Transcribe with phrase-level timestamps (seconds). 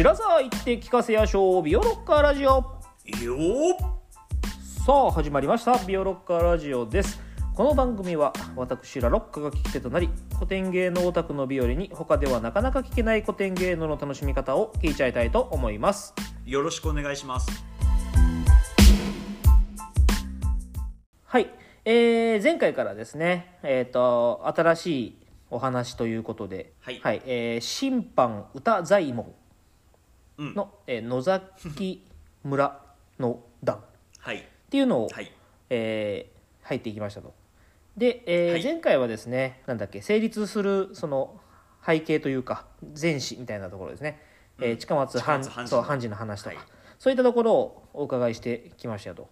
[0.00, 2.48] 白沢行って聞かせやしょうビオロッカーラジオ。
[2.48, 3.74] よー
[4.86, 5.76] さあ始まりました。
[5.84, 7.20] ビオロッカーラジオです。
[7.54, 16.14] この番組は私らロッカが聞き手となり古典芸能オタクの日和に他ではなかなか聞けない古典芸能の楽しみ方を聞いちゃいたいと思います。
[16.46, 17.62] よろしくお願いします。
[21.24, 21.50] はい、
[21.84, 27.02] えー前回からですねえっ、と新しいお話ということではい。
[27.26, 29.26] えー審判歌左衛門。
[29.26, 29.39] うん
[30.40, 32.04] の、えー野崎
[32.44, 32.80] 村
[33.18, 33.76] の段。
[33.76, 33.80] っ
[34.20, 34.48] はい。
[34.70, 35.30] ていうのを、はい。
[35.70, 37.32] えー入っていきましたと。
[37.96, 38.62] で、えーはい。
[38.62, 41.40] 前回はですねなんだっけ成立するその
[41.84, 42.64] 背景というか
[43.00, 44.20] 前史みたいなところですね、
[44.60, 45.78] えー近松藩近松判事の。
[45.78, 46.64] そう判事の話とか、はい。
[46.98, 49.28] そういったところをお伺いしてきましたよと。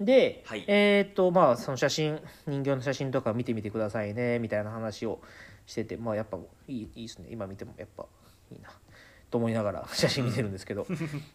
[0.00, 0.64] で、はい。
[0.66, 5.20] えーっとまあその写真人形の写真とか見てみてくださいねみたいな話を
[5.66, 6.36] しててまあやっぱ
[6.68, 7.28] いいいいですね。
[7.30, 8.04] 今見てもやっぱ
[8.50, 8.68] いいな
[9.32, 10.86] と思いながら写真見てるんですけど、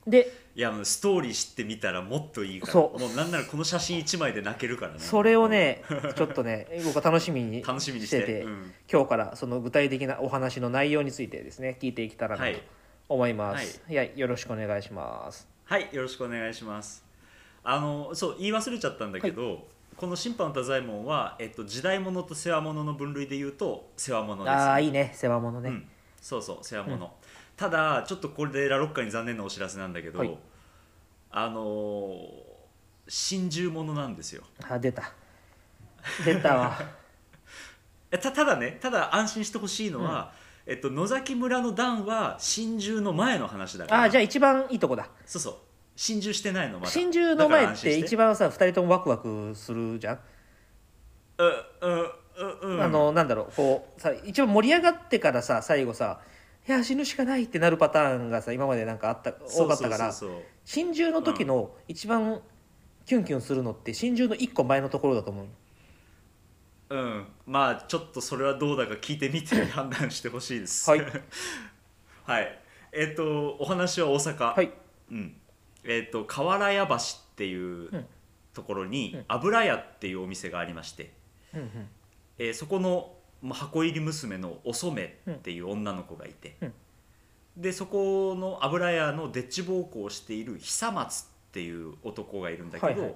[0.05, 2.73] でいやもうストーリー知ってみたらもっといいから。
[2.73, 2.99] そう。
[2.99, 4.99] もうなんならこの写真一枚で泣けるからね。
[4.99, 5.83] それをね
[6.15, 8.71] ちょっとね僕は楽しみに楽しみにししてててうん。
[8.89, 12.61] 今日からその具体的なお話の内容についてですね聞いていけたらなとはい。
[13.09, 15.47] 思います、い、やよろしくお願いします。
[15.63, 17.05] はいよろしくお願いします。
[17.63, 25.11] あのそう言い忘れちゃったんだけど、この審判太左衛門は、えっと、時代物と世話物の分類で言うと世話物です、ああいいね。
[25.15, 25.87] 世話物ね、うん、
[26.21, 27.11] そうそう世話物、
[27.57, 30.37] ただちょっとこれでラロッカに残念なお知らせなんだけど、はい。
[31.31, 32.47] あのー
[33.09, 34.43] 心中物なんですよ。
[34.67, 35.13] あ出た。
[36.25, 36.79] 出たわ。
[38.11, 40.31] えたただねただ安心してほしいのは、
[40.65, 44.03] えっと、野崎村の段は心中の前の話だから。
[44.03, 45.09] あじゃあ一番いいとこだ。
[45.25, 45.55] そうそう。
[45.95, 46.91] 心中してないのまだ。
[46.91, 50.19] 心中の前って一番さ2人ともワクワクするじゃん、
[51.37, 52.81] ううううん。
[52.81, 56.36] あのなんだろうこうさ一番盛り上がってからさ最後さ「い
[56.67, 60.13] や死ぬしかない」ってなるパターンがさ今までなんかあった多かったから
[60.65, 62.41] 心中の時の一番
[63.05, 65.57] キュンキュンするのって心中の一個前のところだと思うそう
[66.89, 67.25] うん。
[67.45, 70.89] まあちょっとそれはどうだか聞いてみて判断してほしいです。
[70.89, 71.01] はい。
[72.25, 72.59] はい。
[72.91, 74.55] えっ、とお話は大阪。
[74.55, 74.71] はい。
[75.11, 75.35] うん。
[75.83, 76.99] えっ、と河原屋橋っ
[77.35, 78.05] ていううん。
[78.53, 79.25] ところに、うん。
[79.27, 81.13] 油屋っていうお店がありまして、
[81.53, 81.89] うんうん。
[82.39, 86.73] えーそこのまあ箱入り娘のお染っていう女の子がいて、うん。
[87.57, 93.15] でそこの油屋のでっち奉公をしている久松っていう男がいるんだけど、はいはい。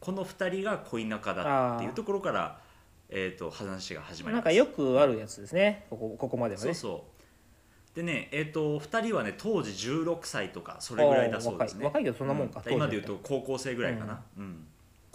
[0.00, 2.60] この2人が恋仲だっていうところから、
[3.08, 4.44] えー、と話が始まります。
[4.44, 5.86] なんかよくあるやつですね。
[5.88, 6.64] ここここまではね。
[6.64, 7.96] そうそう。
[7.96, 11.84] でねえっ、と2人はね当時16歳とかそれぐらいだそうですね。
[11.84, 14.66] 若い若いけどそんなもんかう当時今でいうと高校生ぐらいかな、うん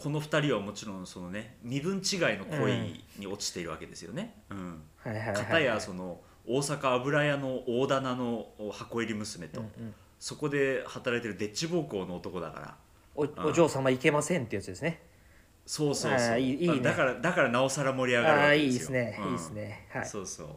[0.01, 4.33] この2人はもちろんそのね身分違いの恋に落ちているわけですよね、
[5.33, 9.93] 片やその大阪油屋の大棚の箱入り娘と、うんうん。
[10.19, 12.75] そこで働いてるでっち奉公の男だから。
[13.15, 15.01] おお嬢様いけませんってやつですね。
[15.65, 16.35] そうそうあそう。
[16.35, 16.79] ーいいね。
[16.79, 18.65] だからだからなおさら盛り上がるわけですよ。
[18.65, 19.25] いいですね、うん。
[19.25, 19.87] いいですね。
[19.91, 20.05] はい。
[20.05, 20.47] そうそう。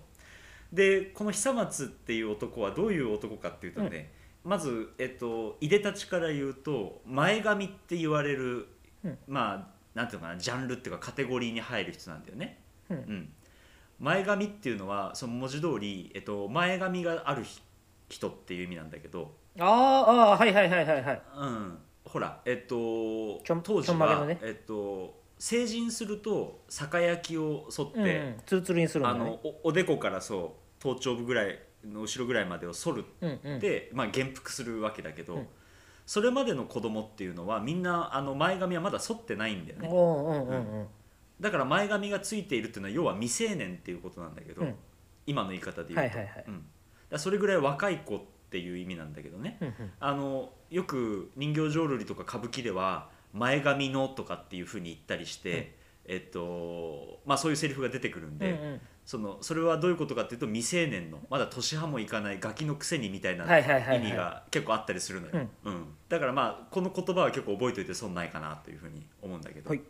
[0.72, 4.12] でこの久松っていう男はどういう男かっていうとね、
[4.44, 8.66] まず、えっと、いでたちから言うと前髪って言われる、うん
[9.26, 12.58] まあなんていうのかなジャンルっていうかカテゴリーに入る人なんだよね。
[12.90, 13.32] うん。
[13.98, 17.60] 前髪っていうのはその文字通り、えっと、前髪があるひ
[18.08, 21.22] 人っていう意味なんだけど、あーあーはいはいはいはいはい。
[21.36, 24.38] うん、ほらえっと当時は、ね。
[24.42, 28.36] えっと、成人すると酒焼きを剃って、うんうん。
[28.46, 33.60] ツルツルにするんだあねのおおでこからそう頭頂部ぐらいの後ろぐらいまでを剃るうんうん。
[33.60, 35.48] で、まあ、減幅するわけだけど、うん
[36.06, 39.88] それまでの子供っていうのはみんなあの前髪はまだ剃ってないんだよね。
[39.88, 40.86] うん。
[41.40, 44.74] だから前髪がついているっていうのは要は未成年っていうことなんだけど、うん。
[45.26, 46.44] 今の言い方で言うと、はいはいはい。
[46.48, 46.64] うん、
[47.10, 48.20] だそれぐらい若い子っ
[48.50, 49.74] ていう意味なんだけどね、うんうん。
[50.00, 65.87] あのよく人形浄瑠璃とか歌舞伎では前髪のとかっていうふうに言ったりして、えっとまあ、そういうセリフが出てくるんで、うんうんそのそれはどういうことかっていうと未成年のまだ年派もいかないガキのくせにみたいな意味が結構あったりするのよ、うん。
[66.08, 69.81] だからまあこの言葉は結構覚えておいて損ないかなというふうに思うんだけど、はい。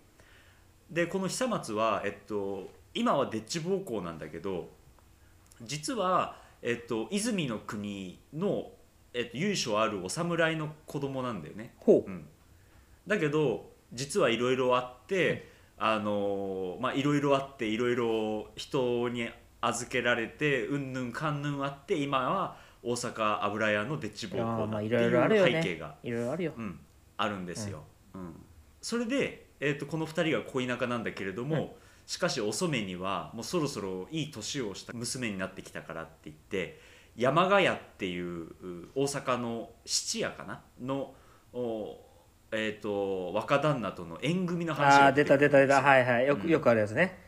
[0.91, 4.69] でこの久松は、えっと、今はでっち奉公なんだけど
[5.63, 8.71] 実は、えっと、泉の国の、
[9.15, 11.75] えっと、由緒あるお侍の子供なんだよね。
[11.79, 12.11] ほう。
[12.11, 12.27] ん、
[13.07, 15.52] だけど実はいろいろあって、
[15.85, 19.29] あのまあいろいろあっていろいろ人に
[19.61, 26.53] 預けられてうんぬんかんぬんあって今は大阪油屋のでっち奉公だっていう背景が、いろいろあるよ。
[26.57, 26.79] うん、
[27.17, 27.83] あるんですよ。
[28.15, 28.35] うん。
[28.81, 31.69] それで、えー、とこの2人が恋仲なんだけれども、うん
[32.05, 36.81] しかしお染にはもうそろそろいい年をした娘になってきたからって言って
[37.17, 40.61] 山ヶ谷っていうう大阪の質屋かな？
[40.81, 41.15] の
[41.53, 41.97] お
[42.53, 45.81] えー、と若旦那との縁組の話あがあ出た出た出た。
[45.81, 46.27] はいはい。
[46.27, 46.41] ようん。
[46.41, 47.19] くよくあるやつね。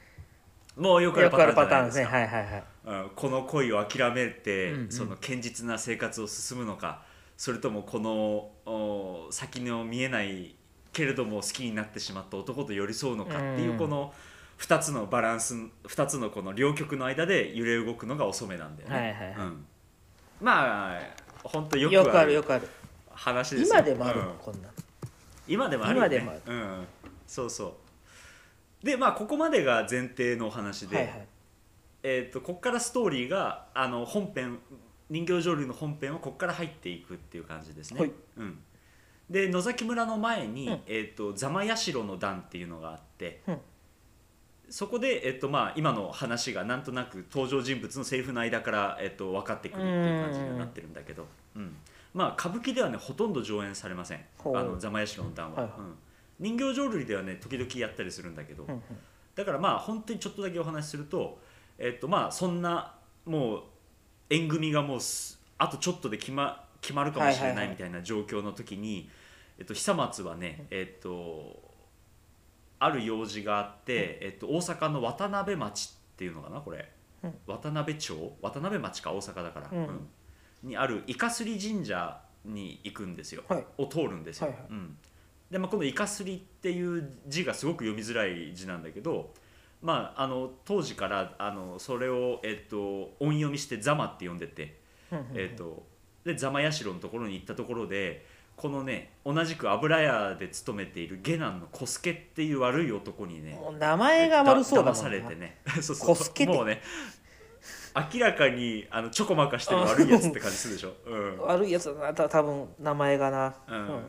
[0.76, 2.04] もうよくあるパパターンですね。
[2.04, 2.64] はいはいはい。
[2.86, 3.10] うん。
[3.16, 4.90] この恋を諦めて、うんうん。
[4.90, 7.02] その堅実な生活を進むのか
[7.36, 10.54] それともこのお先の見えない
[10.92, 14.12] けれども好きになってしまった男と寄り添うのかっていううんこの
[14.58, 15.54] 2つのバランス
[15.88, 18.94] 2つのこの両極の間で揺れ動くのが遅めなんだよね。
[18.94, 19.34] はいはいはい。
[19.38, 19.66] うん、
[20.40, 21.00] まあ
[21.42, 22.68] 本当よよくあくあるるよくある。
[23.10, 23.80] 話ですよ。
[23.80, 24.26] 今でもあるうん。
[24.26, 24.72] のこんなん
[25.46, 26.16] 今でもあるよね。
[26.16, 26.40] 今でもある。
[26.46, 26.86] うん、
[27.26, 27.76] そうそ
[28.82, 28.86] う。
[28.86, 31.26] でまあここまでが前提のお話で、はいはい。
[32.02, 34.58] えー、とここからストーリーがあの本編
[35.10, 38.00] 人形浄瑠璃の本編はここから入っていくっていう感じですね。
[38.00, 38.12] はい。
[38.38, 38.58] うん、
[39.30, 40.80] で野崎村の前に、うん。
[40.86, 43.58] えー、と座間社の段っていうのがあって、うん。
[44.70, 51.76] そこで、えーとまあ、今の話がなんとなく登場人物のセリフの間から、えー、と分かってくるっていう感じになってるんだけど、うん
[52.14, 54.24] まあ、歌舞伎ではねほとんど上演されません。
[54.44, 55.80] あの座間社の段は、はいはい。
[55.80, 55.94] うん。
[56.38, 58.70] 人形浄瑠璃ではね時々やったりするんだけど、うん。
[58.70, 58.82] うん
[59.34, 61.40] だからまあ本当にちょっとだけお話しすると、
[61.76, 62.94] えっとまあそんな
[63.26, 63.62] もう
[64.30, 69.10] 縁組がもうすあとちょっとで決ま決まるかもしれはいはいはいないみたいな状況の時に、
[69.58, 71.58] えっと久松はね、えっと
[72.78, 76.88] ある用事があって、えっと大阪の渡辺町っていうのかなこれ、
[77.24, 77.34] うん。
[77.48, 78.14] 渡辺町？
[78.40, 79.78] 渡辺町か大阪だから、うん。
[79.78, 80.08] うん
[80.64, 83.66] にあるイカスリ神社に行くんですよ、はい。
[83.78, 84.48] を通るんですよ。
[84.48, 84.66] はいはい。
[84.70, 84.96] うん。
[85.50, 89.32] でまあ、この「イカスリ」っていう字がすごく読みづらい字なんだけど、
[89.82, 94.80] まあ、あの当時からあのそれを、えっと、音読みして「ザマ」って呼んでて、
[95.34, 95.86] えっと、
[96.24, 98.26] でザマヤシロのところに行ったところで
[98.56, 105.00] このね同じく油屋で勤めている下男の小助っていう悪い男にね名前が悪そうだもんな。
[105.00, 105.58] 騙されてね。
[105.82, 106.46] そうそう。
[106.46, 106.82] もうね
[107.94, 112.14] 明らかにあのちょこまかしてる悪いやつって感じするでしょ、うん、悪いやつだな。
[112.14, 113.54] た多分名前がな。
[113.68, 114.06] うん。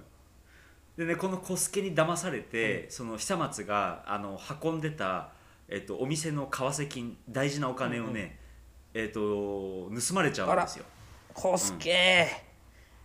[0.97, 5.29] でねこの小助に騙されて、その久松があの運んでた、
[5.67, 8.39] えっと、お店の為替金大事なお金をね、
[8.93, 10.85] えっと、盗まれちゃうんですよ。
[11.33, 12.27] コスケ。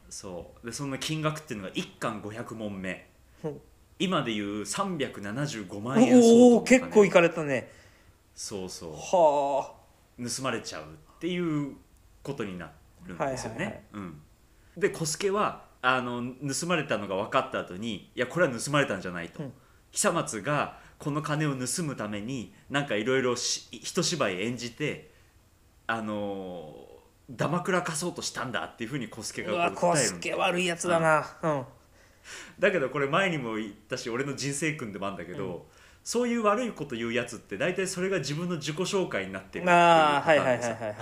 [0.08, 0.66] そう。
[0.66, 3.06] でその金額っていうのが1貫500問目。
[3.44, 3.60] うん。
[3.98, 7.70] 今でいう375万円相当おおの金結構いかれたね。
[8.34, 8.92] そうそう。
[8.92, 9.79] は
[10.28, 10.86] 盗まれちゃうっ
[11.18, 11.76] ていう
[12.22, 12.70] ことにな
[13.06, 13.56] るんですよね。
[13.56, 13.82] はいはいはい。
[13.94, 14.22] うん。
[14.76, 16.22] で小助はあの
[16.60, 19.52] 盗まれたのが分かった後にいやこれは盗まれたんじゃないと、うん。
[19.90, 25.10] 久松がこの金を盗むためになんかいろいろ一芝居演じて
[25.86, 26.74] あの
[27.30, 31.26] だまくらかそうとしたんだっていうふうに小助がこう訴えるんだ悪いやつだな。
[31.42, 31.64] うん。
[32.58, 35.66] だけどこれ前にも言ったし俺の人生訓でもあるんだけど、
[36.02, 40.96] そういう悪いこと言うやつって大体それが自分の自己紹介になってるっていうああはいはいはいはいはい。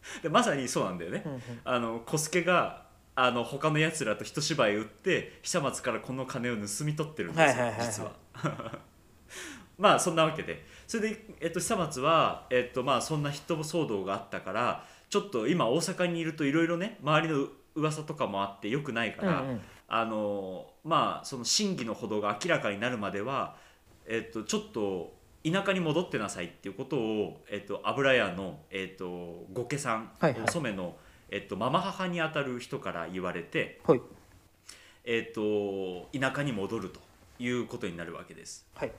[0.22, 1.42] でまさにそうなんだよね、うんうん。
[1.64, 7.86] あの小助があの他のやつらと一芝居打って久松からこの金を盗み取ってるんですよ、はいはいはいはい。
[7.86, 8.12] 実は。
[9.78, 10.64] まあそんなわけで。
[10.86, 19.60] それで、えっと、久松は、えっとまあ、そんな人騒動があったからちょっと今大阪にいるといろいろね周りの噂とかもあってよくないから、うんうん。
[19.88, 23.56] あのまあその真偽のほどが明らかになるまでは、
[24.10, 25.14] えっと、ちょっと
[25.44, 30.42] 田舎に戻ってなさいっていうことを、えっと、油屋の、えっと、御家さん、はいはい。
[30.42, 30.96] お染の、
[31.30, 34.00] えっと、ママ母にあたる人から言われて、はい。
[35.04, 37.00] えっと、田舎に戻ると
[37.38, 38.66] いうことになるわけです。
[38.74, 38.92] はい。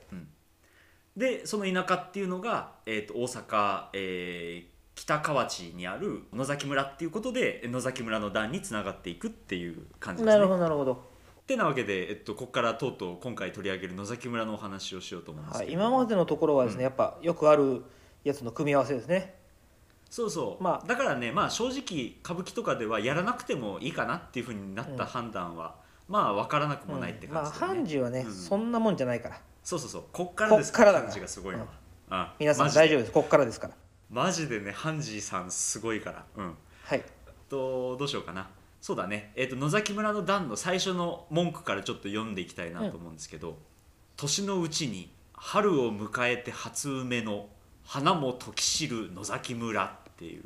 [1.18, 10.38] でその田舎っていうのが、えっと、大阪、えー北河内にある野崎村っていうことで野崎村の段につながっていくっていう感じですね。
[10.38, 11.11] なるほどなるほど
[11.51, 17.84] ってなわけで、えっと、ここからとうとう今回取り上げる野崎村のお話をしようと思うんですはいけど、今までのところはですねやっぱよくある
[18.24, 19.36] やつの組み合わせですね。
[20.10, 20.88] そうそう、まあ。
[20.88, 25.75] だからね、まあ、正直歌舞伎とかではやらなくてもいいかなっていうふうになった判断は、
[26.08, 28.34] まあ分からなくもないってうんまあ感じだよね、判事はねうん。
[28.34, 29.41] そんなもんじゃないから。
[29.63, 30.03] そうそうそう。
[30.13, 31.67] こっからですから判事がすごいのは、
[32.10, 33.12] あ皆さん大丈夫です。
[33.12, 33.74] こっからですから。
[34.10, 36.25] マジでねハンジさんすごいから。
[36.38, 36.58] うん。
[36.84, 37.03] はい。
[37.50, 38.50] とどうしようかな
[38.81, 43.57] そうだね、えっと野崎村の段の最初の文句からちょっと読んでいきたいなと思うんですけど、
[44.17, 47.47] 年のうちに春を迎えて初梅の
[47.83, 50.43] 花も時知る野崎村っていう、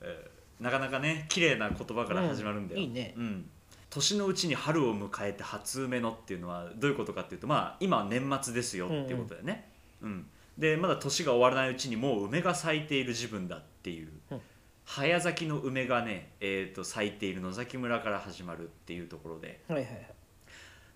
[0.00, 3.14] えーなかなかね綺麗な言葉から始まるんだよ、うんいいね。
[3.16, 3.48] うん。
[3.90, 9.70] 年のうちに春を迎えて初梅のっていうのはどういうことかっていうとまあ今は年末ですよっていうことだよね、
[10.02, 10.26] うん。
[10.58, 14.40] でまだ年が終わらないうちにもう梅が咲いている自分だっていう、うん
[14.88, 19.60] 早咲きの梅がね、えー、と咲いている野崎村から始まるっていうところで。
[19.68, 20.06] はいはいはい。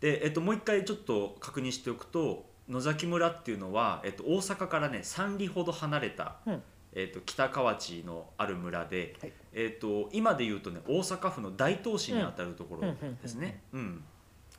[0.01, 6.63] で、えっともう一回ちょっと確認しておくと野崎村っていうのは、えっと大阪からね3里ほど離れた、うん。
[6.95, 9.33] えー、と北河内のある村で、はい。
[9.53, 14.05] えー、と今で言うとね大阪府の大東市にあたるところですね、うん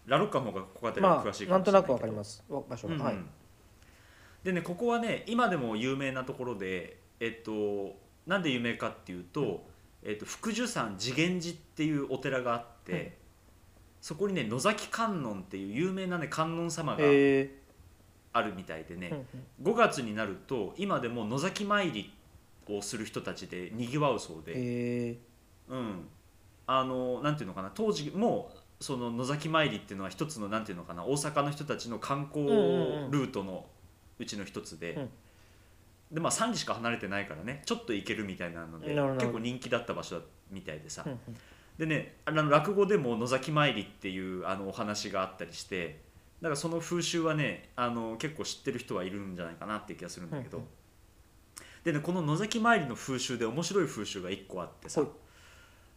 [0.05, 1.97] ラロッカの方がここあたりはま詳しいあなんとかもしれないけど。
[1.97, 2.43] なくわかります。
[2.49, 3.05] わ場所が、うんうん。
[3.05, 3.15] はい。
[4.43, 9.65] でねここはね今でも有名なところでえっとなんで有名かっていうと,、
[10.03, 13.11] えっと福寿山次元寺っていうお寺があって、うん
[14.03, 17.49] そこにね野崎観音っていう有名なね観音様がえ
[18.33, 19.73] あるみたいでね、ーうん。
[19.73, 22.13] 5月になると今でも野崎参り
[22.67, 25.17] をする人たちでにぎわうそうで、え
[25.69, 26.07] うん、
[26.67, 28.51] あのなんていうのかな当時も
[28.81, 33.11] その野崎参りっていうのは一つのなんていうのかな大阪の人たちの観光うんうんうん。
[33.11, 33.65] ルートの
[34.19, 35.09] うちの一つで、うん
[36.11, 41.19] でまあ3時しか離れてないからねちょっと行けるみたいなので結構人気だった場所みたいでさ、ーうん
[41.77, 46.01] でねあの落語でも野崎参りっていうあのお話があったりして
[46.39, 50.69] だからその風習はねあの結構知ってる人はいるんじゃないかなっていう気がするんだけど、うんうん。
[51.83, 55.09] でねこの野崎参りの風習で面白い風習が1個あってさ、はい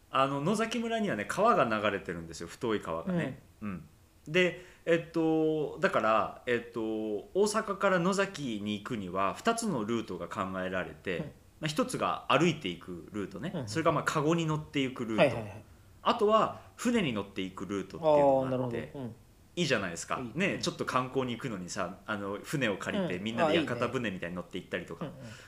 [0.09, 2.47] あの野崎村にはね川が流れてるんですよ。
[2.47, 3.39] 太い川がね。
[3.61, 3.85] うん。
[4.27, 11.25] でえっとだから、えっと、大阪から野崎に行くには2つのルートが考えられて、うん。
[11.25, 11.31] ま
[11.63, 15.63] あ、1つが歩いていくルートね、それがまあカゴに乗っていくルート、はいはいはい。
[16.03, 19.15] あとは船に乗っていくルートってあいうのがあってうん。
[19.57, 20.21] いいじゃないですか。
[20.23, 20.59] いいね。
[20.61, 23.25] ちょっと観光に行くのにさあの船を借りてうん。
[23.25, 25.07] みんなで屋形船みたいに乗って行ったりとか。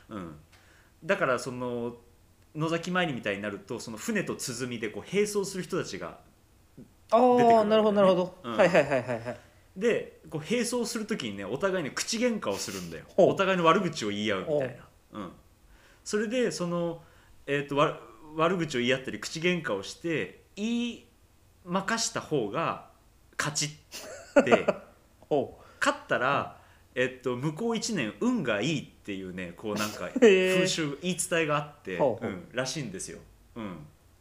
[0.09, 0.35] うん。
[1.05, 1.95] だからその
[2.57, 6.28] 野崎参りみたいになるとその船と鼓でこう並走する人たちがあ
[7.11, 8.57] 出てくるなるほどなるほど、うん。
[8.57, 9.37] はいはいはいはいはい。
[9.77, 13.05] でこう並走する時にねお互いに口喧嘩をするんだよ。
[13.17, 15.21] お互いの悪口を言い合うみたいな、う。
[15.21, 15.33] ん、
[16.05, 17.03] それでその、
[17.47, 17.99] えー、とわ
[18.37, 21.07] 悪口を言い合ったり口喧嘩をして言い
[21.65, 22.89] まかした方が
[23.39, 23.67] 勝ち
[24.41, 24.67] って。
[25.29, 26.59] ほ勝ったら、
[26.95, 32.27] えっと、向こう1年運がいいっていうねこうなんか風習言い伝えがあって、ほう。
[32.27, 33.19] ん、らしいんですよ、
[33.57, 33.67] うん、う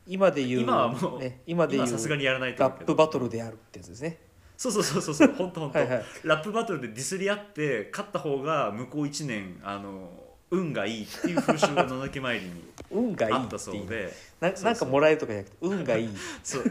[0.08, 4.20] 今で言う今はもうね、今で言う今さすがにやらないとラップバトルであるってやつですね。
[4.58, 5.80] そうそうそうそうそう本当本当
[6.28, 10.10] ラップバトルでディスり合って勝った方が向こう1年あの
[10.50, 12.52] 運がいいっていう風習が野崎参りに
[12.90, 14.12] 運がいいあったそうで。
[14.40, 16.10] なんかもらえるとかじゃなくて運がいい
[16.44, 16.64] そう。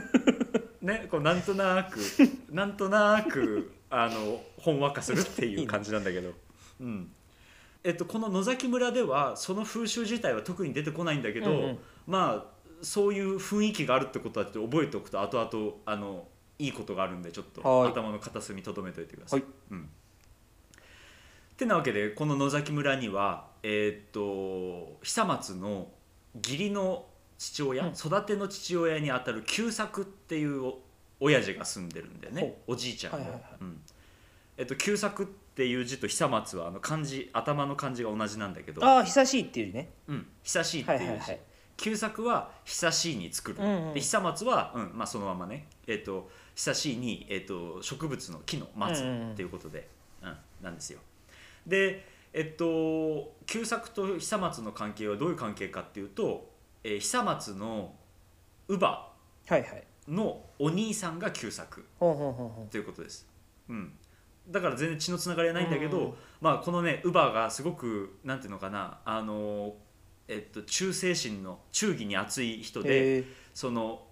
[0.81, 1.99] ねこうなんとなく
[2.50, 6.33] なんとなくあのほんわかするっていう感じなんだけど。
[6.81, 7.12] うん。
[7.85, 11.78] えっと、この野崎村ではその風習自体は特に出てこないんだけど、うんうん。
[12.07, 16.28] まあそういう雰囲気があるってことはちょっと覚えておくと後々あの
[16.59, 17.90] いいことがあるんでちょっとはい。
[17.90, 19.40] 頭の片隅に留めておいてください。
[19.40, 19.49] はい。
[19.73, 19.88] うん。
[21.56, 25.88] てなわけでこの野崎村には、えーっと久松の
[26.37, 27.06] 義理の
[27.38, 27.92] 父親、うん。
[27.92, 30.78] 育ての父親にあたる久作っていうお
[31.21, 32.62] 親父が住んでるんだよね。
[32.66, 33.18] おじいちゃんの。
[33.18, 33.50] はいはいはい。
[33.61, 33.80] うん。
[34.59, 39.90] えっと、久作っていう字と久松はあの漢字頭の漢字が同じなんだけど、ああ久しいっていうね。
[40.09, 41.40] うん、久しいって字、はいいうはいはい
[41.76, 43.95] 旧作は久しいに作る、うんうん。
[43.95, 49.33] で久松は、うんまあ、そのままね、えっと久しいに、えっと植物の木の松うんうんうん。
[49.33, 49.88] っていうことで、
[50.23, 51.00] うんなんですよ。
[51.66, 56.50] でえっと旧作と久松の関係はどういう関係かっていうと、
[56.85, 57.95] えー久松の
[58.68, 59.12] 乳母
[59.49, 63.26] はいはいのお兄さんが旧作ということです、
[63.68, 63.92] うん、
[64.49, 69.75] だから全然血のつながりはないんだけど、うんまあ、このね乳母がすごくなんていうのかなあの、
[70.28, 73.25] えっと、忠誠心の忠義に熱い人うでへえ。
[73.54, 74.02] その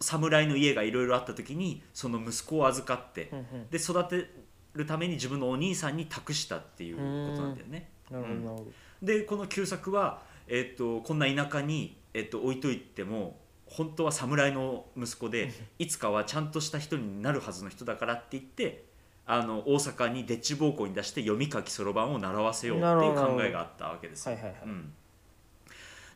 [0.00, 3.70] 侍の家がいろいろあった時にその息子を預かってうんうん。
[3.70, 4.30] で育て
[4.74, 7.02] るために自分のお兄さんに託したっていうこ
[7.36, 7.88] となんだよね。
[8.10, 8.72] なるほどなるほど。
[9.02, 18.84] でこの旧作は、えっと、こんな田舎に、えっと、置いといても本当は侍の息子でいつかはちゃんとした人になるはずの人だからって言って
[19.26, 24.34] あの大阪にでっち奉公に出して読み書きそろばんを習わせようっていう考えがあったわけですよ。
[24.34, 24.60] はいはいはい。
[24.64, 24.92] うん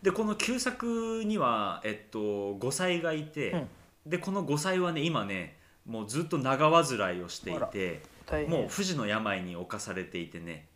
[0.02, 2.18] でこの旧作には、えっと、
[2.54, 3.68] 5歳がいて、うん。
[4.06, 8.02] でこの5歳はね今ねもうずっと長患いをしていて
[8.48, 10.68] もう不治の病に侵されていてね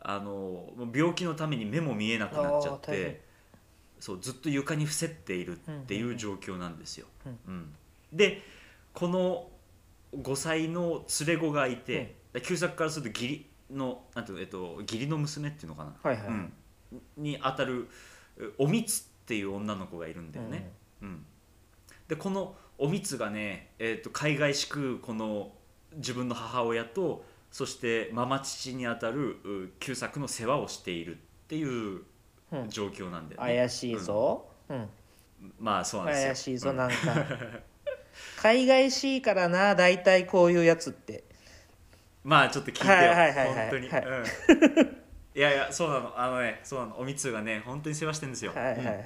[0.00, 3.22] あの病気のために目も見えなくなっちゃって
[3.98, 7.06] そうずっと床に伏せっているっていう状況なんですよ。
[7.26, 7.38] うん。
[7.48, 7.74] うん。
[8.12, 8.40] で
[8.94, 9.48] この
[10.16, 16.52] 5歳の連れ子がいて、で旧作からすると義理のなんていうのえっと義理の娘っていうのかな、はいはいうん、
[17.16, 17.90] にあたるえ
[18.58, 20.70] おみつっていう女の子がいるんだよね。
[21.02, 21.24] うん。
[22.08, 25.52] でこのおみつがね、えー、と海外しくこの
[25.96, 31.18] 自分の母親とそしてママ父にあたるう旧作の世話をしているっ
[31.48, 32.02] ていう
[32.52, 32.68] うん。
[32.68, 33.56] 状況なんだよね。
[33.58, 34.44] 怪しいぞ。
[34.68, 34.88] うん。
[35.58, 36.26] まあそうなんですよ。
[36.28, 36.76] 怪しいぞうん。
[36.76, 36.96] なんか。
[38.38, 41.24] 海外しいからな大体こういうやつって。
[42.24, 44.96] まあちょっと聞いてよ、はいはいはいはい本当に、はいうん
[45.34, 46.12] いやいやそうなの。
[46.16, 46.98] あのねそうなの。
[46.98, 48.88] おみつがね本当に世話してるんですよ、はいはいはうん。
[48.88, 49.02] い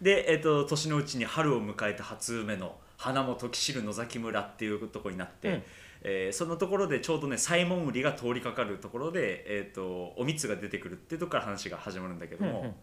[0.00, 5.62] で、えっと年のうちに春を迎えた初梅の花も時知る野崎村っていうところになって、うん。
[6.02, 12.74] えーそのところでちょうどねサイモン売りが通りかかるところで、えっとおみつが出てくるっていうところから話が始まるんだけども、うんうん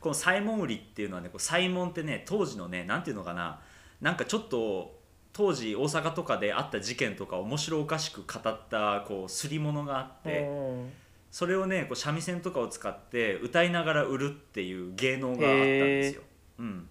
[0.00, 3.58] このサイモン売りっていうのはねこうサイモンってね当時のねなんていうのかな
[4.00, 4.96] なんかちょっと
[5.32, 10.42] 当時大阪とかであった事件とか面白おかしく語ったこうすり物があって。
[10.42, 10.92] うん
[11.30, 16.22] それをねこう三味線とかを使って歌いながら売るっていう芸能があったんですよ。
[16.58, 16.88] うん、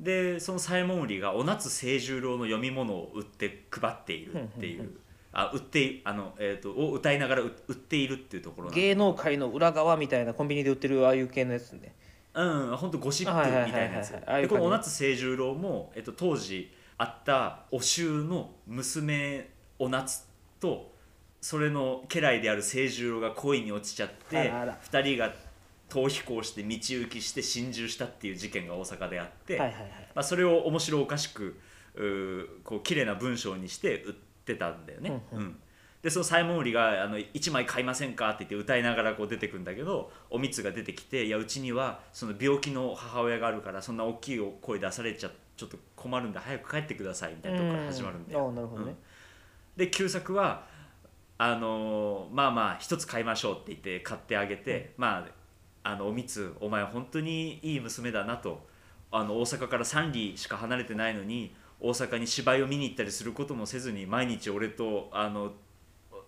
[0.00, 4.90] でその左衛門売りがお夏清十郎の読み物を売って配っているっていう、
[5.32, 11.94] あ売っていあの、えー、とを歌いながら売売っているっていうところ芸能界の裏側みたいなコンビニで売ってるああいう系のやつね。
[12.34, 14.12] うん本当ゴシップみたいなやつ。
[14.12, 20.26] でこのお夏清十郎も、えっと、当時あったお衆の娘お夏
[20.60, 20.92] と
[21.42, 25.34] それの家来である清十郎が恋に落ちちゃってあらあら2人が
[25.90, 31.60] 逃避行して道行きして心中したっていう事件が大阪であって、はいはいはいまあ、それを面白おかしく
[31.96, 34.12] うーこう綺麗な文章にして売っ
[34.46, 35.20] てたんだよね。
[35.32, 35.56] うんうんうん
[36.02, 48.46] でそのサイモン売りがあの「1枚買いませんか?」って言って歌いながらこう出てくんだけどおみつが出てきて「いやうちにはその病気の母親があるからそんな大きい声出されちゃちょっと困るんで早く帰ってください」みたいなとこから始まるんだよ。
[48.46, 48.96] ああなるほどね、
[49.76, 50.66] で旧作は
[51.42, 55.26] あのーまあまあ一つ買いましょうって言って買ってあげて、ま
[55.84, 58.70] ああのおみつお前本当にいい娘だなと。
[59.14, 65.52] あの大阪から3里しか離れてないのに大阪に芝居を見に行ったりすることもせずに毎日俺とあの、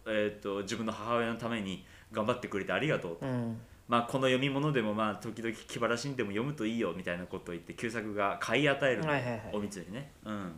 [0.06, 3.56] えー、と自分の母親のために頑張ってくれてありがとうと、うん。
[3.88, 9.42] まあ、この読み物でもまあ時々気晴らしにでも読むといいよみたいなことを言って旧作が買い与えるの、はいはいはい。
[9.54, 10.10] おみつにね。
[10.24, 10.52] うん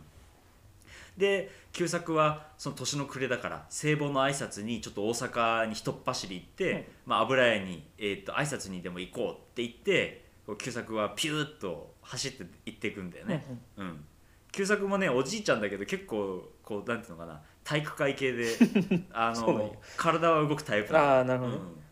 [1.17, 6.83] で旧作はその年の暮れだから聖母の挨拶にちょっと大阪に一っ走り行って、うん。
[7.07, 10.25] まあ、油屋に、えー、と挨拶にでも行こうって言って
[10.59, 13.45] 旧作はピューッと走って行っていくんだよね。
[13.77, 14.05] うん
[14.49, 18.55] 旧作もねおじいちゃんだけど結構こうなんていうのかな体育会系で
[19.13, 21.83] あの体は動くタイプなのああなるほど、うん。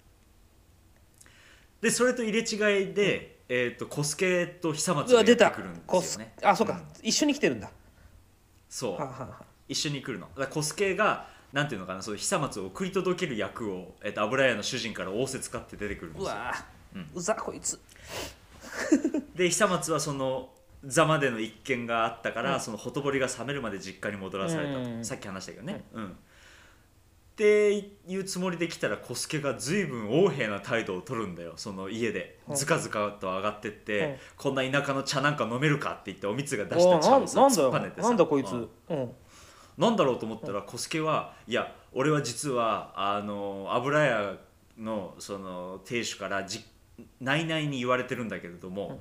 [1.82, 5.52] でそれと入れ違いで、えー、と小助と久松が出た。
[5.52, 6.34] くるんでこすすよね。
[6.42, 6.88] あそうか、ん。
[7.04, 7.70] 一一緒に来てるんだ
[8.76, 9.08] そう。
[9.70, 10.28] 一緒に来るの。
[10.28, 16.26] だから小助がなんていうのかなそういう久松を送り届ける役を、えー、と油屋の主人から仰せ使って出てくるんですよ。
[16.26, 17.10] うわー、うん。
[17.16, 17.80] うざこいつ。
[19.34, 20.50] で久松はその
[20.84, 22.60] 座までの一件があったから、うん。
[22.60, 24.74] そのほとぼりが冷めるまで実家に戻らされた。
[24.74, 25.06] と、うん。
[25.06, 26.18] さっき話したけどね、うん
[27.36, 31.52] っていうつもりで来たら小助が随分横柄な態度を取るんだよ。
[31.58, 32.40] その家で。
[32.48, 32.54] う。
[32.54, 35.92] んずかずかと上がってって、うんこんな田舎の茶なんか飲めるか？
[35.92, 38.08] って言っておみつが出しおた茶をさ突っぱねてさ。
[38.08, 38.98] なんだこいつ、ううん。
[39.00, 39.12] ん
[39.78, 44.38] なんだろうと思ったら小助はいや俺は実はあの油屋
[44.80, 46.64] のその亭主からじ
[47.20, 49.00] 内々に言われてるんだけれども、うん。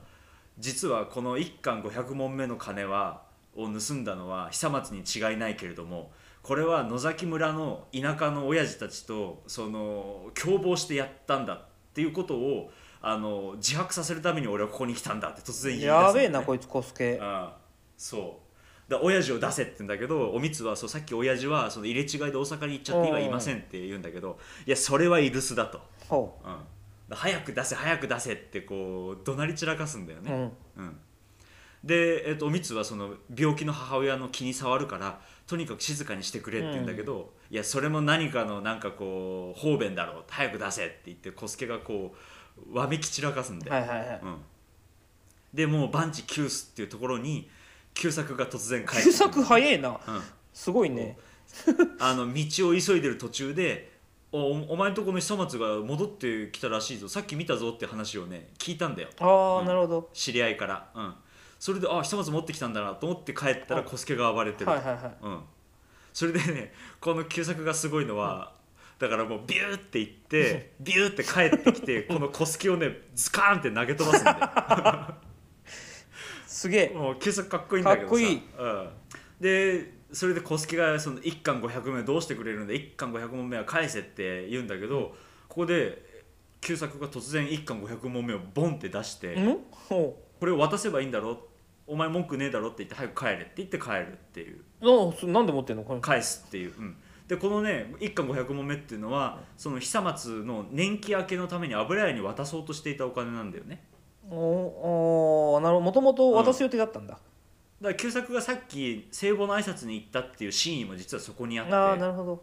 [0.59, 3.23] 実はこの一貫500問目の金は
[3.55, 6.11] を盗んだのは久松に違いないけれども
[6.45, 15.89] これは野崎村の田舎の親父たちとその共謀してやったんだっていうことをあの自白させるために俺はここに来たんだって突然言い出すね。
[15.89, 17.19] やべえなこいつコスケ。
[17.21, 17.57] ああ
[17.97, 18.41] そ
[18.89, 18.91] う。
[18.91, 25.81] だ親父を出せって言うんだけどおみつはそうさっき親父はその入れ違いで大阪に行っちゃって今いませんって言うんだけどいやそれはイルスだと、
[26.11, 26.47] ほう。
[26.47, 26.53] ん、
[27.09, 30.97] だ早く出せ早く出せってこう怒鳴り散らかすんだよう、うね、ん、うん。
[31.83, 42.15] で、えっとおみつはその病気の母親の気に障るからとにかく静かにしてくれって言うんだけど、いやそれも何かのなんかこう方便だろう早く出せって言って小助がこ
[42.73, 44.21] うわめき散らかすんだよ、はいはいはい。
[44.23, 44.37] うん、
[45.53, 47.49] でもう万事休すっていうところに
[47.93, 49.91] 旧作が突然帰って作早えな。
[49.91, 49.99] うん、
[50.53, 51.19] すごいね。
[52.01, 53.93] あの道を急いでる途中で
[54.33, 57.09] おお前んとこの久松が戻ってきたらしいぞ。
[57.09, 59.11] さっき見たぞって話をね聞いたんだよ。
[59.21, 59.67] ああ、うん。
[59.67, 60.11] なるほど。
[60.13, 61.15] 知り合いから、うん、
[61.64, 65.16] それであ久松持ってきたんだなと思って帰ったらあ小助が暴れてる、はいはいはい。
[65.22, 65.40] うん、
[66.12, 68.53] それでねこの旧作がすごいのは、
[68.98, 75.14] だからもうビューって行って ビューって帰ってきてこの小助をねズカーンって投げ飛ばすんだよ。
[76.46, 76.94] すげえ。
[76.94, 78.14] もう旧作かっこいいんだけどさ。
[78.14, 78.42] かっこいい。
[78.59, 78.90] うん、
[79.40, 85.16] でそれで小助がその1巻500名どうしてくれるんで1巻500問目は返せって言うんだけど、
[85.48, 86.24] ここで
[86.61, 89.35] 旧作が突然1巻500問目をボンって出して、
[89.88, 91.54] これを渡せばいいんだろ
[91.87, 94.61] お前文句ねえだろって言って早く帰れって言って帰るっていう。
[94.81, 95.83] うあそなんで持ってんの？
[95.83, 96.01] これ。
[96.01, 96.97] 返すっていう、うん、
[97.29, 103.85] でこのね1巻500問目っていうのはその久松の年季明けのために油屋に渡そうとしていたお金なんだよね。
[104.31, 105.85] おおなるほど。
[105.85, 107.23] もともと渡す予定だったんだ、だか
[107.83, 111.75] ら旧作がさっき聖母の挨拶に行ったっていうシーンも実はそこにあって。
[111.75, 112.42] ああなるほど。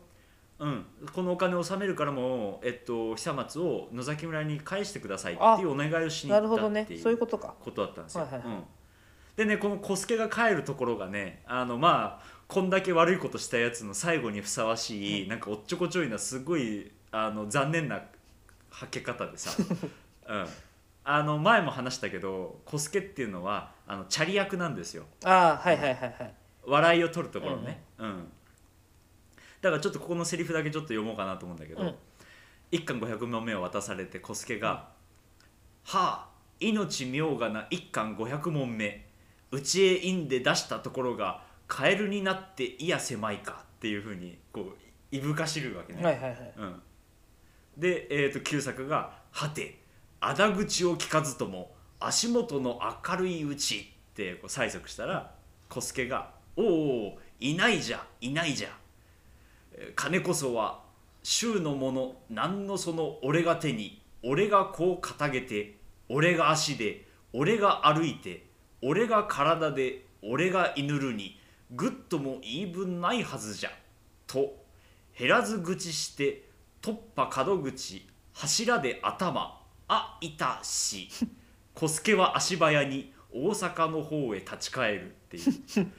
[0.59, 6.85] うん、このお金を納めるからもう、えっと、久松を野崎村に返してくださいっていうお願いをしにな行ったっるほどね。
[6.85, 7.55] ていうそういうことか。
[7.59, 8.25] ことだったんですよ。
[8.25, 8.57] はいはいはい。
[8.57, 8.63] うん
[9.35, 18.01] でねこの小助が帰るところがねあのまあこんだけ悪いことしたやつの最後にふさわしい、なんかおっちょこちょいなすごいあの残念な
[18.69, 19.51] はけ方でさ、
[20.27, 20.47] うん、
[21.05, 25.05] あの前も話したけど小助っていうのはあのチャリ役なんですよ。
[25.23, 26.33] ああはいはいはいはい。
[26.65, 28.31] 笑いを取るところね、うん
[29.61, 31.95] だからちょっとここのセリフだけちょっと読もうかなと思うんだけど、うん
[32.71, 34.87] 一巻500問目を渡されて小助が
[35.83, 36.27] 「はあ
[36.59, 39.10] 命妙がな一巻500問目
[39.51, 46.03] うちへ院で出したところがカエルになっていや狭いか」っていうふうにこういぶかしるわけね。
[46.03, 46.53] はいはいはい。
[46.57, 46.81] うん、
[47.77, 49.79] で、えー、と旧作が「はて
[50.19, 55.35] あだ口を聞かずとも足元の明るいうち」ってこう催促したら
[55.69, 58.69] 小助が「おおいないじゃいないじゃ。
[59.73, 60.83] えー金こそは
[61.23, 65.77] 衆のもの何のその俺が手に俺がこう掲げて
[66.09, 68.50] 俺が足で俺が歩いて
[68.81, 71.39] 俺が体で俺が犬るに
[71.71, 73.71] ぐっとも言い分ないはずじゃ」
[74.27, 74.65] と
[75.17, 76.49] 減らず口して
[76.81, 81.09] 突破角口柱で頭あいたし
[81.73, 85.91] 小助は足早に大阪の方へ立ち返るっていう。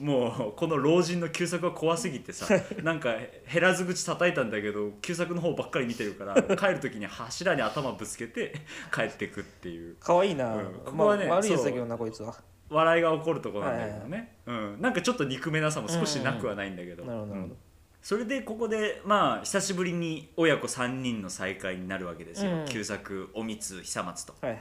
[0.00, 2.46] もうこの老人の旧作が怖すぎてさ
[2.82, 3.14] なんか
[3.52, 8.54] 減らず口叩いたんだけど旧作の方ばっかり見てるから帰る時に柱に頭ぶつけて
[8.94, 9.96] 帰ってくっていう。
[9.96, 12.34] かわいいな、うんここはねまあ、悪いやつだけどなこいつは。
[12.68, 17.54] 笑いが起こるところなんだけどね、うん、なんかちょっと憎めなさも少しなくはないんだけど、なるほどなるほど。
[17.54, 17.58] うん。
[18.02, 22.64] それでここでまあ久しぶりに親子3人の再会になるわけですよ、うん。
[22.66, 24.34] 旧作おみつ久松と。
[24.40, 24.60] はいはい。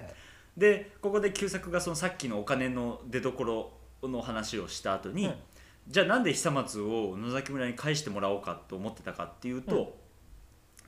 [0.57, 3.73] でここで旧作がそのさっきのお金の出所
[4.07, 5.33] の話をした後に、うん。
[5.87, 9.87] じゃあなんで久松を野崎村に返してもらおうかと思ってたかっていうと、うん。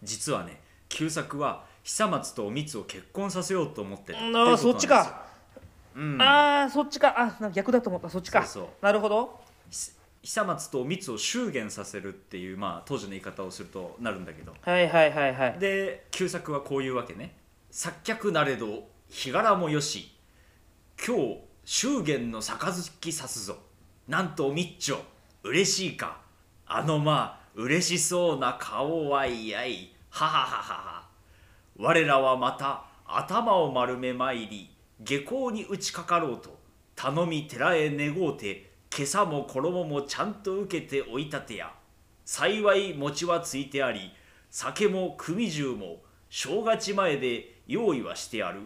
[0.04, 5.26] 実はね旧作は久松とおみつを結婚させようと思ってたああそっちか、
[5.96, 7.14] うん、ああそっちか。
[7.18, 8.10] あなんか逆だと思った。
[8.10, 8.46] そっちか。
[8.82, 9.40] なるほど。
[9.70, 14.54] ひ久松とおみつを祝言させるっていう、まあ、当時の言い方をするとなるんだけど。
[14.62, 15.60] はいはいはいはい。
[15.60, 17.36] で旧作はこういうわけね
[17.72, 20.14] 「作客なれど日柄もよし。
[21.06, 21.38] 今日
[21.70, 23.58] 祝言の杯さすぞ。
[24.08, 25.02] なんとみっちょ
[25.44, 26.22] 嬉しいか。
[26.66, 29.94] あのまあ嬉しそうな顔はいやい。
[30.10, 31.10] はははは
[31.76, 36.58] 我らはまた頭を丸めまいり下校に打ちかかろうと
[36.96, 41.74] 頼み寺へ願うて今朝も衣もちゃんと受けておいたてや。
[42.24, 44.14] 幸い餅はついてあり
[44.50, 45.98] 酒も組重も
[46.30, 48.62] 正月前で用意はしてある。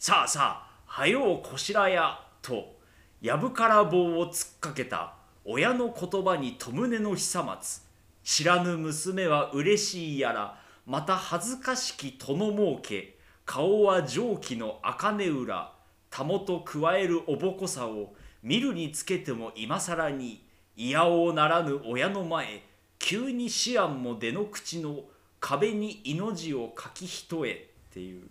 [0.00, 2.29] さあさあはようこしらや。
[2.42, 2.76] と
[3.20, 7.82] やぶから棒を突っかけた親の言葉に戸胸の久松
[8.22, 15.72] 知らぬ娘は嬉しいやらまた恥ずかしき殿儲け顔は蒸気の茜裏
[16.10, 20.44] たもと加えるおぼこさを見るにつけても今更に
[20.76, 22.62] 嫌おうならぬ親の前
[22.98, 25.00] 急に思案も出の口の
[25.40, 27.56] 壁に命を書き一重っ
[27.92, 28.22] ていう。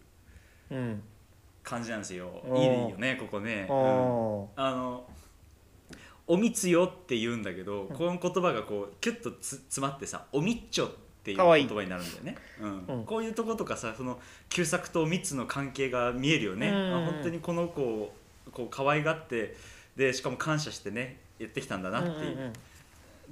[0.71, 1.03] うん。
[1.63, 2.41] 感じなんですよ。
[2.55, 3.75] いいよねここね、うん。
[3.75, 5.09] おあの
[6.27, 10.89] おみつよって言うんだけど、この言葉がこうキュッとつ詰まってさおみっちょっ
[11.23, 12.35] ていう言葉になるんだよね。
[12.61, 12.85] うん。
[12.87, 13.03] うん。
[13.05, 14.19] こういうとことかさその
[14.49, 16.75] 旧作とおみつの関係が見えるよね、うん。
[16.75, 18.13] あ本当にこの子を
[18.51, 19.55] こう可愛がって
[19.95, 22.47] でしかも感謝してねやってきたんだなっていう,、うんうんう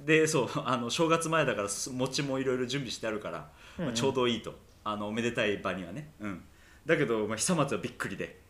[0.00, 0.06] ん。
[0.06, 3.86] でそうあの正月前だからす餅もいろいろ準備してあるから、うんうん。
[3.86, 4.54] まあ、ちょうどいいと。
[4.84, 6.42] あのおめでたい場にはね、うん、
[6.88, 8.40] だけど、まあ、久松はびっくりで。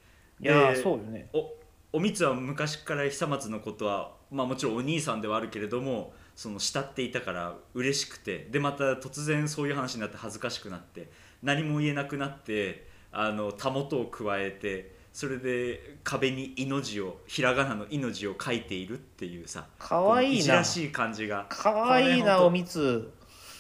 [0.40, 1.28] いやそうよね。
[1.32, 1.52] お
[1.92, 8.46] おみつは昔から久松のことは、まあ、もちろんお兄さんではあるけれどもその慕っていたから嬉しくて。
[8.48, 11.10] でまた突然そういう話になって恥ずかしくなって
[11.42, 20.56] 何も言えなくなってあのたもとを加えてそれで壁に「命」をひらがなの「命」を書いているっていうさかわいいな。
[20.56, 21.46] らしい感じが。
[21.48, 23.10] かわいいなおみつ。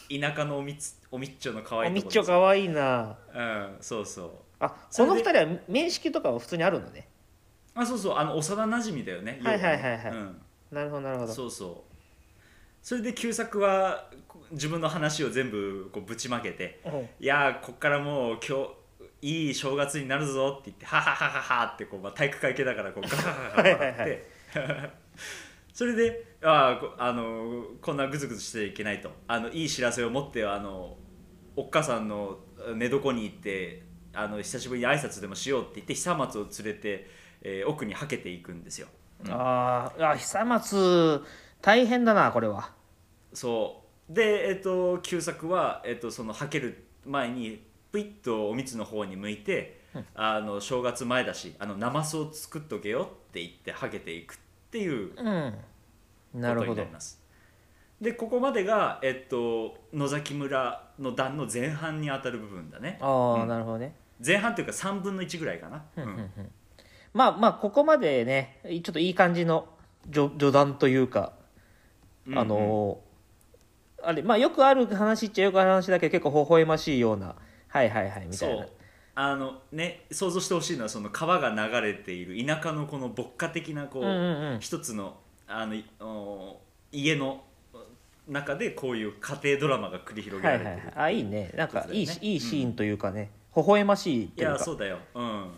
[0.08, 3.16] 田舎のおみつおみっちょの可愛いおみっところですちょかわいいな。
[3.34, 4.30] うんそうそう
[4.60, 7.08] あこの二人は面識とかは普通にあるのね。
[7.74, 10.12] あそうそうあの幼なじみだよねはいはいはいはい。
[10.12, 10.40] うん。
[10.72, 11.32] なるほどなるほど。
[11.32, 11.94] そうそう。
[12.82, 18.66] それで旧作はこ自分の話を全部こうぶちまけてうん「いやーこっからもう今
[19.20, 24.28] 日いい正月になるぞ」って言って「ははははは」ってこう、まあ、体育会系だからこう ガハハハ笑って。
[25.74, 29.12] それでああのこんなグズグズしてはいけないと。
[29.28, 30.96] あのいい知らせを持ってあの
[31.54, 32.38] おっかさんの
[32.74, 33.82] 寝床に行って
[34.18, 37.08] あの久しぶりに挨拶でもしようって言って久松を連れて、
[37.42, 38.88] えー奥にはけていくんですよ。
[39.28, 41.22] あーあ久松
[41.62, 42.72] 大変だなこれは。
[43.32, 49.80] そで、えっと、旧作は、えっと、そのはける前にプイッとおみつの方に向いて、
[50.14, 54.36] あの正月前だしあのナマスを作っとけよって言ってはけていくっ
[54.70, 56.40] ていうこうん。
[56.40, 56.66] なるほど。
[56.66, 57.22] とになります。
[58.00, 62.98] でここまでが、えっと、野崎村の段の前半に当たる部分だね。
[63.00, 63.48] ああ、うん。
[63.48, 66.18] なるほどね前半というか3分の1ぐらいかな、うんうんうん。
[66.18, 66.30] うん。
[67.14, 69.68] まあまあここまでねちょっといい感じの
[70.12, 71.32] 序序談というか
[72.34, 73.08] あのー
[74.00, 77.34] あれまあよくある話っちゃよくある話だけど結構微笑ましいような
[77.66, 78.62] はいはいはいみたいな。
[78.64, 78.68] そう。
[79.14, 84.60] あのね想像してほしいのはその川が流れている田舎のこの牧歌的なこう、うんうんうん。
[84.60, 85.16] 一つの
[85.48, 86.56] あの
[86.92, 87.42] 家の
[88.28, 91.52] 中でこういう家庭ドラマが繰り広げはいはいられてる、はいあいいね。
[91.56, 94.52] なんかいい,、ねいいシーンというかね、微笑ましいいというか。
[94.54, 94.98] やそうだよ。
[95.14, 95.50] うん。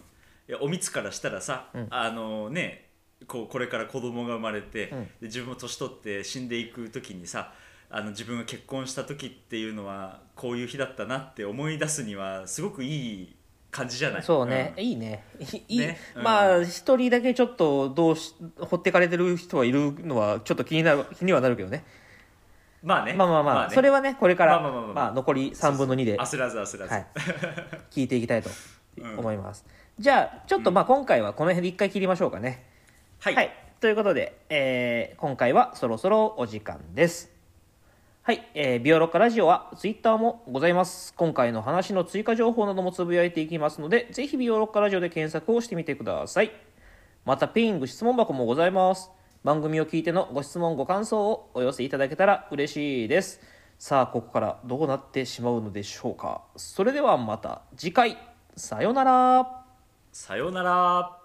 [0.49, 1.87] いやおみつからしたらさ、うん。
[1.91, 2.87] あのね
[3.27, 5.05] こうこれから子供が生まれて、うん。
[5.05, 7.53] で自分も年取って死んでいく時にさ
[7.91, 13.37] あの自分が結婚した時っていうのはこういう日だったなって思い出すにはすごくいい
[13.71, 14.23] 感じじゃない？
[14.23, 14.81] そうね、ん。
[14.81, 15.25] いいね。
[15.69, 15.99] いいね？
[16.17, 16.23] うん。
[16.23, 21.85] まあ一人だけちょっとどうし放ってかれてる人はいるのはちょっと気になる気にはなるけどね
[22.83, 23.13] まあね。
[23.13, 23.75] まあまあまあ、ね。
[23.75, 24.95] それはねこれから、まあまあまあまあ。
[24.95, 27.07] まあ残り3分の2で焦らず焦らず、はい、
[27.91, 28.51] 聞いていきたいと
[28.99, 29.19] うん。
[29.19, 29.65] 思います、
[29.99, 32.67] じゃあちょっとまあ今回はこの辺で一回切りましょうかね、
[33.21, 33.51] はい。
[33.81, 37.31] ということで、えー今回はそろそろお時間です。
[38.23, 41.15] はい、えービオロッカラジオはツイッターもございます。
[41.15, 46.51] 今回の話の追加情報などもつぶやいていきますのでぜひビオロッカラジオで検索をしてみてください。
[47.25, 49.11] またペイング質問箱もございます
[49.43, 53.41] 番組を聞いてのご質問ご感想をお寄せいただけたら嬉しいです。
[53.79, 56.43] さあここからどうなってしまうのでしょうか。
[56.57, 58.19] それではまた次回。
[58.55, 59.65] さようなら。
[60.13, 61.20] さようなら。